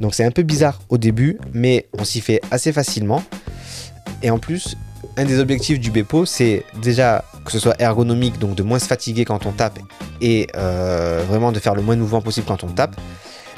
Donc 0.00 0.14
c'est 0.14 0.24
un 0.24 0.30
peu 0.30 0.42
bizarre 0.42 0.80
au 0.88 0.96
début, 0.96 1.36
mais 1.52 1.88
on 1.92 2.04
s'y 2.04 2.22
fait 2.22 2.40
assez 2.50 2.72
facilement. 2.72 3.22
Et 4.22 4.30
en 4.30 4.38
plus, 4.38 4.78
un 5.18 5.26
des 5.26 5.40
objectifs 5.40 5.78
du 5.78 5.90
Bepo, 5.90 6.24
c'est 6.24 6.64
déjà 6.80 7.22
que 7.44 7.52
ce 7.52 7.58
soit 7.58 7.78
ergonomique, 7.78 8.38
donc 8.38 8.54
de 8.54 8.62
moins 8.62 8.78
se 8.78 8.86
fatiguer 8.86 9.26
quand 9.26 9.44
on 9.44 9.52
tape 9.52 9.78
et 10.22 10.46
vraiment 11.28 11.52
de 11.52 11.58
faire 11.58 11.74
le 11.74 11.82
moins 11.82 11.96
de 11.96 12.00
mouvement 12.00 12.22
possible 12.22 12.46
quand 12.46 12.64
on 12.64 12.68
tape. 12.68 12.96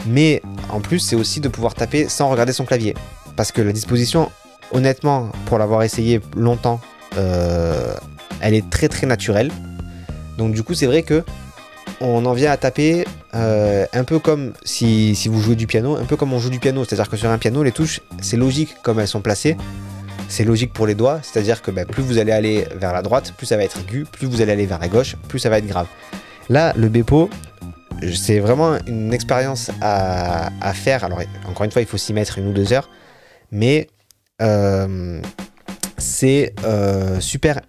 Mais 0.07 0.43
en 0.71 0.81
plus, 0.81 1.01
c'est 1.01 1.17
aussi 1.17 1.41
de 1.41 1.49
pouvoir 1.49 1.75
taper 1.75 2.09
sans 2.09 2.29
regarder 2.29 2.53
son 2.53 2.65
clavier. 2.65 2.95
Parce 3.37 3.53
que 3.53 3.61
la 3.61 3.73
disposition, 3.73 4.31
honnêtement, 4.73 5.31
pour 5.47 5.59
l'avoir 5.59 5.83
essayé 5.83 6.21
longtemps, 6.37 6.81
euh, 7.17 7.95
elle 8.41 8.55
est 8.55 8.69
très 8.69 8.89
très 8.89 9.07
naturelle. 9.07 9.51
Donc 10.37 10.53
du 10.53 10.63
coup, 10.63 10.75
c'est 10.75 10.87
vrai 10.87 11.03
que 11.03 11.25
on 12.01 12.25
en 12.27 12.33
vient 12.33 12.53
à 12.53 12.57
taper 12.57 13.05
euh, 13.35 13.87
un 13.93 14.05
peu 14.05 14.19
comme 14.19 14.53
si, 14.65 15.15
vous 15.29 15.41
jouez 15.41 15.57
du 15.57 15.67
piano, 15.67 15.97
un 15.97 16.05
peu 16.05 16.17
comme 16.17 16.33
on 16.33 16.39
joue 16.39 16.51
du 16.51 16.61
piano. 16.61 16.85
C'est-à-dire 16.85 17.09
que 17.09 17.17
sur 17.17 17.31
un 17.31 17.39
piano, 17.39 17.63
les 17.63 17.73
touches, 17.73 18.01
c'est 18.21 18.37
logique 18.37 18.77
comme 18.83 19.01
elles 19.01 19.09
sont 19.09 19.21
placées. 19.21 19.57
C'est 20.29 20.45
logique 20.45 20.73
pour 20.75 20.87
les 20.87 20.95
doigts, 20.95 21.21
c'est-à-dire 21.23 21.63
que 21.63 21.71
bah, 21.71 21.87
plus 21.87 22.03
vous 22.03 22.19
allez 22.19 22.33
aller 22.33 22.67
vers 22.77 22.93
la 22.93 23.01
droite, 23.01 23.33
plus 23.37 23.47
ça 23.47 23.57
va 23.57 23.65
être 23.65 23.79
aigu, 23.81 24.05
plus 24.05 24.27
vous 24.27 24.43
allez 24.43 24.53
aller 24.53 24.67
vers 24.67 24.79
la 24.79 24.89
gauche, 24.89 25.17
plus 25.27 25.39
ça 25.39 25.49
va 25.49 25.57
être 25.57 25.67
grave. 25.67 25.87
Là, 26.51 26.75
le 26.77 26.91
Bepo, 26.91 27.31
c'est 28.15 28.39
vraiment 28.39 28.79
une 28.87 29.13
expérience 29.13 29.71
à, 29.81 30.51
faire. 30.75 31.05
Alors, 31.05 31.21
encore 31.49 31.65
une 31.65 31.71
fois, 31.71 31.83
il 31.83 31.89
faut 31.89 31.97
s'y 31.97 32.13
mettre 32.13 32.39
une 32.39 32.49
ou 32.49 32.53
deux 32.53 32.73
heures, 32.73 32.89
mais 33.51 33.89
euh, 34.41 35.21
c'est 35.97 36.55
euh, 36.65 37.21
super 37.21 37.61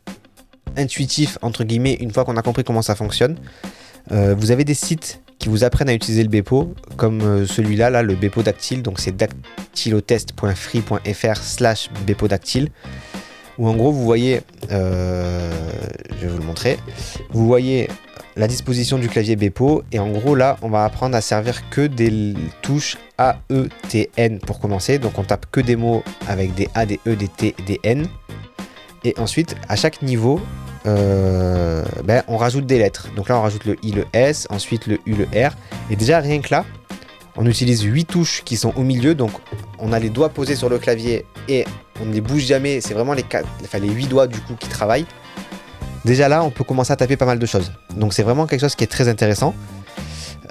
intuitif, 0.77 1.37
entre 1.41 1.63
guillemets, 1.63 1.95
une 1.95 2.11
fois 2.11 2.25
qu'on 2.25 2.37
a 2.37 2.41
compris 2.41 2.63
comment 2.63 2.81
ça 2.81 2.95
fonctionne. 2.95 3.37
Euh, 4.11 4.33
vous 4.37 4.51
avez 4.51 4.63
des 4.63 4.73
sites 4.73 5.21
qui 5.39 5.49
vous 5.49 5.63
apprennent 5.63 5.89
à 5.89 5.93
utiliser 5.93 6.23
le 6.23 6.29
Bepo, 6.29 6.73
comme 6.97 7.47
celui-là, 7.47 7.89
là, 7.89 8.03
le 8.03 8.15
Bepo 8.15 8.43
Dactyle, 8.43 8.83
donc 8.83 8.99
c'est 8.99 9.15
dactylotest.free.fr 9.15 11.37
slash 11.37 11.89
Bepo 12.05 12.27
Dactyle, 12.27 12.69
où 13.57 13.69
en 13.69 13.75
gros 13.75 13.91
vous 13.91 14.03
voyez, 14.03 14.41
je 14.69 14.75
vais 14.75 16.27
vous 16.27 16.39
le 16.39 16.43
montrer, 16.43 16.77
vous 17.31 17.47
voyez 17.47 17.87
la 18.39 18.47
disposition 18.47 18.97
du 18.97 19.09
clavier 19.09 19.35
Bepo. 19.35 19.83
Et 19.91 19.99
en 19.99 20.09
gros, 20.09 20.33
là, 20.33 20.57
on 20.61 20.69
va 20.69 20.85
apprendre 20.85 21.15
à 21.15 21.21
servir 21.21 21.69
que 21.69 21.87
des 21.87 22.33
touches 22.61 22.97
A, 23.17 23.37
E, 23.51 23.67
T, 23.89 24.09
N 24.15 24.39
pour 24.39 24.59
commencer. 24.59 24.97
Donc 24.97 25.19
on 25.19 25.23
tape 25.23 25.45
que 25.51 25.59
des 25.59 25.75
mots 25.75 26.03
avec 26.27 26.55
des 26.55 26.69
A, 26.73 26.85
des 26.85 27.01
E, 27.05 27.15
des 27.15 27.27
T, 27.27 27.53
des 27.67 27.81
N. 27.83 28.07
Et 29.03 29.13
ensuite, 29.17 29.57
à 29.67 29.75
chaque 29.75 30.01
niveau, 30.01 30.39
euh, 30.85 31.83
ben, 32.05 32.23
on 32.29 32.37
rajoute 32.37 32.65
des 32.65 32.79
lettres. 32.79 33.09
Donc 33.17 33.27
là, 33.27 33.37
on 33.37 33.41
rajoute 33.41 33.65
le 33.65 33.75
I, 33.83 33.91
le 33.91 34.05
S, 34.13 34.47
ensuite 34.49 34.87
le 34.87 34.99
U, 35.05 35.15
le 35.15 35.25
R. 35.25 35.51
Et 35.91 35.97
déjà, 35.97 36.19
rien 36.19 36.39
que 36.39 36.49
là, 36.51 36.63
on 37.35 37.45
utilise 37.45 37.81
8 37.81 38.05
touches 38.05 38.43
qui 38.45 38.55
sont 38.55 38.73
au 38.77 38.83
milieu. 38.83 39.15
Donc 39.15 39.31
on 39.79 39.91
a 39.91 39.99
les 39.99 40.09
doigts 40.09 40.29
posés 40.29 40.55
sur 40.55 40.69
le 40.69 40.79
clavier 40.79 41.25
et 41.49 41.65
on 42.01 42.05
ne 42.05 42.13
les 42.13 42.21
bouge 42.21 42.43
jamais. 42.43 42.79
C'est 42.79 42.93
vraiment 42.93 43.13
les, 43.13 43.23
4, 43.23 43.45
enfin, 43.63 43.79
les 43.79 43.89
8 43.89 44.07
doigts 44.07 44.27
du 44.27 44.39
coup 44.39 44.55
qui 44.57 44.69
travaillent. 44.69 45.05
Déjà 46.05 46.29
là, 46.29 46.43
on 46.43 46.49
peut 46.49 46.63
commencer 46.63 46.93
à 46.93 46.95
taper 46.95 47.17
pas 47.17 47.25
mal 47.25 47.39
de 47.39 47.45
choses. 47.45 47.71
Donc 47.95 48.13
c'est 48.13 48.23
vraiment 48.23 48.47
quelque 48.47 48.61
chose 48.61 48.75
qui 48.75 48.83
est 48.83 48.87
très 48.87 49.07
intéressant. 49.07 49.53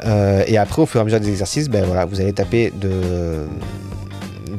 Euh, 0.04 0.44
et 0.46 0.58
après, 0.58 0.82
au 0.82 0.86
fur 0.86 1.00
et 1.00 1.02
à 1.02 1.04
mesure 1.04 1.20
des 1.20 1.30
exercices, 1.30 1.68
ben 1.68 1.84
voilà, 1.84 2.04
vous 2.04 2.20
allez 2.20 2.32
taper 2.32 2.72
de, 2.76 3.46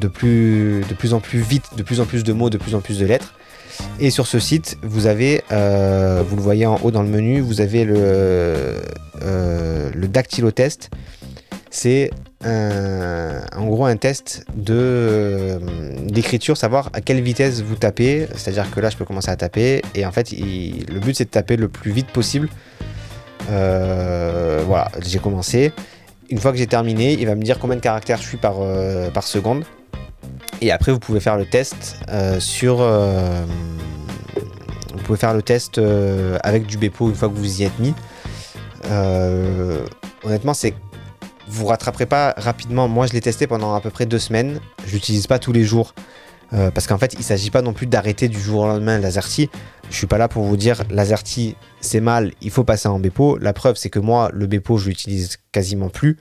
plus, 0.08 0.84
en 1.12 1.20
plus 1.20 1.40
vite, 1.40 1.64
de 1.76 1.82
plus 1.82 2.00
en 2.00 2.06
plus 2.06 2.24
de 2.24 2.32
mots, 2.32 2.50
de 2.50 2.58
plus 2.58 2.74
en 2.74 2.80
plus 2.80 2.98
de 2.98 3.06
lettres. 3.06 3.34
Et 3.98 4.10
sur 4.10 4.26
ce 4.26 4.38
site, 4.38 4.76
vous 4.82 5.06
avez, 5.06 5.42
euh, 5.52 6.22
vous 6.26 6.36
le 6.36 6.42
voyez 6.42 6.66
en 6.66 6.78
haut 6.82 6.90
dans 6.90 7.02
le 7.02 7.08
menu, 7.08 7.40
vous 7.40 7.62
avez 7.62 7.84
le, 7.84 7.96
euh, 9.22 9.90
le 9.94 10.08
dactylotest. 10.08 10.90
C'est 11.70 12.10
en 12.44 13.66
gros 13.66 13.84
un 13.84 13.96
test 13.96 14.44
de 14.54 14.74
euh, 14.74 15.58
d'écriture, 16.06 16.56
savoir 16.56 16.90
à 16.92 17.00
quelle 17.00 17.20
vitesse 17.20 17.62
vous 17.62 17.76
tapez. 17.76 18.26
C'est-à-dire 18.34 18.70
que 18.70 18.80
là, 18.80 18.90
je 18.90 18.96
peux 18.96 19.04
commencer 19.04 19.30
à 19.30 19.36
taper 19.36 19.82
et 19.94 20.06
en 20.06 20.12
fait, 20.12 20.32
le 20.32 20.98
but 20.98 21.16
c'est 21.16 21.26
de 21.26 21.30
taper 21.30 21.56
le 21.56 21.68
plus 21.68 21.92
vite 21.92 22.08
possible. 22.08 22.48
Euh, 23.50 24.62
voilà, 24.66 24.90
j'ai 25.00 25.18
commencé. 25.18 25.72
Une 26.30 26.38
fois 26.38 26.52
que 26.52 26.58
j'ai 26.58 26.66
terminé, 26.66 27.14
il 27.14 27.26
va 27.26 27.34
me 27.34 27.42
dire 27.42 27.58
combien 27.58 27.76
de 27.76 27.80
caractères 27.80 28.18
je 28.18 28.26
suis 28.26 28.36
par, 28.36 28.56
euh, 28.60 29.10
par 29.10 29.24
seconde. 29.24 29.64
Et 30.60 30.70
après, 30.70 30.92
vous 30.92 31.00
pouvez 31.00 31.20
faire 31.20 31.36
le 31.36 31.46
test 31.46 31.96
sur. 32.38 32.78
vous 32.78 33.46
pouvez 35.04 35.18
faire 35.18 35.34
le 35.34 35.42
test 35.42 35.80
avec 36.42 36.66
du 36.66 36.76
Bepo 36.76 37.08
une 37.08 37.14
fois 37.14 37.28
que 37.28 37.34
vous 37.34 37.60
y 37.60 37.64
êtes 37.64 37.78
mis. 37.78 37.94
honnêtement, 40.24 40.54
c'est 40.54 40.74
vous 41.50 41.66
rattraperez 41.66 42.06
pas 42.06 42.34
rapidement. 42.36 42.88
Moi, 42.88 43.06
je 43.06 43.12
l'ai 43.12 43.20
testé 43.20 43.46
pendant 43.46 43.74
à 43.74 43.80
peu 43.80 43.90
près 43.90 44.06
deux 44.06 44.18
semaines. 44.18 44.60
Je 44.86 44.92
l'utilise 44.92 45.26
pas 45.26 45.38
tous 45.38 45.52
les 45.52 45.64
jours. 45.64 45.94
Euh, 46.52 46.70
parce 46.70 46.86
qu'en 46.86 46.98
fait, 46.98 47.14
il 47.14 47.22
s'agit 47.22 47.50
pas 47.50 47.62
non 47.62 47.72
plus 47.72 47.86
d'arrêter 47.86 48.28
du 48.28 48.40
jour 48.40 48.62
au 48.62 48.66
lendemain 48.66 48.98
l'Azerty. 48.98 49.50
Je 49.90 49.96
suis 49.96 50.06
pas 50.06 50.18
là 50.18 50.28
pour 50.28 50.44
vous 50.44 50.56
dire 50.56 50.82
l'Azerty 50.90 51.56
c'est 51.80 52.00
mal, 52.00 52.32
il 52.40 52.50
faut 52.50 52.64
passer 52.64 52.88
en 52.88 52.98
Bepo. 52.98 53.38
La 53.38 53.52
preuve, 53.52 53.76
c'est 53.76 53.90
que 53.90 53.98
moi, 53.98 54.30
le 54.32 54.46
Bepo, 54.46 54.76
je 54.76 54.88
l'utilise 54.88 55.38
quasiment 55.52 55.88
plus. 55.88 56.18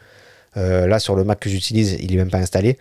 Euh, 0.58 0.88
là, 0.88 1.00
sur 1.00 1.16
le 1.16 1.24
Mac 1.24 1.40
que 1.40 1.50
j'utilise, 1.50 1.98
il 2.00 2.14
est 2.14 2.18
même 2.18 2.32
pas 2.32 2.40
installé. 2.40 2.78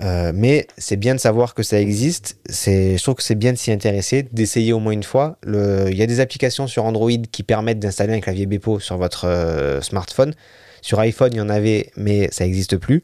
Euh, 0.00 0.32
mais 0.34 0.66
c'est 0.78 0.96
bien 0.96 1.14
de 1.14 1.20
savoir 1.20 1.54
que 1.54 1.62
ça 1.62 1.80
existe. 1.80 2.36
Je 2.48 3.02
trouve 3.02 3.16
que 3.16 3.22
c'est 3.22 3.34
bien 3.34 3.52
de 3.52 3.58
s'y 3.58 3.70
intéresser, 3.72 4.24
d'essayer 4.32 4.72
au 4.72 4.78
moins 4.78 4.92
une 4.92 5.02
fois. 5.02 5.38
Il 5.46 5.94
y 5.94 6.02
a 6.02 6.06
des 6.06 6.20
applications 6.20 6.66
sur 6.66 6.84
Android 6.84 7.10
qui 7.30 7.42
permettent 7.42 7.80
d'installer 7.80 8.14
un 8.14 8.20
clavier 8.20 8.46
Bepo 8.46 8.80
sur 8.80 8.98
votre 8.98 9.80
smartphone. 9.82 10.34
Sur 10.82 11.00
iPhone, 11.00 11.30
il 11.32 11.38
y 11.38 11.40
en 11.40 11.48
avait, 11.48 11.90
mais 11.96 12.28
ça 12.30 12.44
n'existe 12.44 12.76
plus. 12.76 13.02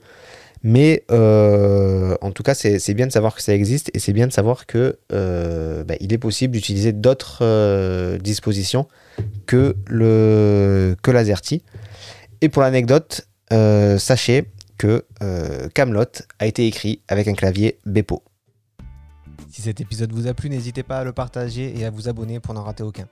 Mais 0.63 1.05
euh, 1.11 2.17
en 2.21 2.33
tout 2.33 2.43
cas, 2.43 2.55
c'est 2.55 2.95
bien 2.95 3.07
de 3.07 3.13
savoir 3.13 3.35
que 3.35 3.43
ça 3.43 3.55
existe 3.55 3.91
et 3.95 4.01
c'est 4.01 4.13
bien 4.13 4.27
de 4.27 4.33
savoir 4.33 4.67
que 4.67 4.99
euh, 5.13 5.85
bah, 5.85 5.95
il 6.01 6.13
est 6.13 6.19
possible 6.19 6.55
d'utiliser 6.55 6.93
d'autres 6.93 7.39
euh, 7.43 8.19
dispositions 8.19 8.89
que 9.47 9.77
le 9.87 10.97
que. 11.03 11.63
Et 12.41 12.49
pour 12.49 12.63
l'anecdote, 12.63 13.27
sachez 13.51 14.47
que 14.77 15.05
Camelot 15.75 16.05
a 16.39 16.47
été 16.47 16.67
écrit 16.67 17.03
avec 17.09 17.29
un 17.29 17.35
clavier 17.35 17.79
Bepo. 17.87 18.23
Si 19.51 19.63
cet 19.63 19.81
épisode 19.81 20.13
vous 20.13 20.27
a 20.27 20.35
plu, 20.35 20.51
n'hésitez 20.51 20.83
pas 20.83 20.99
à 20.99 21.05
le 21.05 21.13
partager 21.13 21.73
et 21.79 21.85
à 21.85 21.91
vous 21.91 22.09
abonner 22.09 22.41
pour 22.41 22.55
n'en 22.55 22.63
rater 22.63 22.83
aucun. 22.83 23.09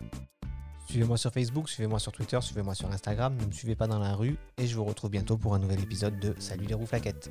Suivez-moi 0.88 1.16
sur 1.16 1.32
Facebook, 1.32 1.68
suivez-moi 1.68 1.98
sur 1.98 2.12
Twitter, 2.12 2.38
suivez-moi 2.40 2.74
sur 2.74 2.90
Instagram, 2.90 3.36
ne 3.36 3.46
me 3.46 3.52
suivez 3.52 3.74
pas 3.74 3.88
dans 3.88 3.98
la 3.98 4.14
rue 4.14 4.36
et 4.56 4.66
je 4.66 4.76
vous 4.76 4.84
retrouve 4.84 5.10
bientôt 5.10 5.36
pour 5.36 5.54
un 5.54 5.58
nouvel 5.58 5.80
épisode 5.80 6.18
de 6.20 6.34
Salut 6.38 6.66
les 6.66 6.74
roues 6.74 6.86
flaquettes. 6.86 7.30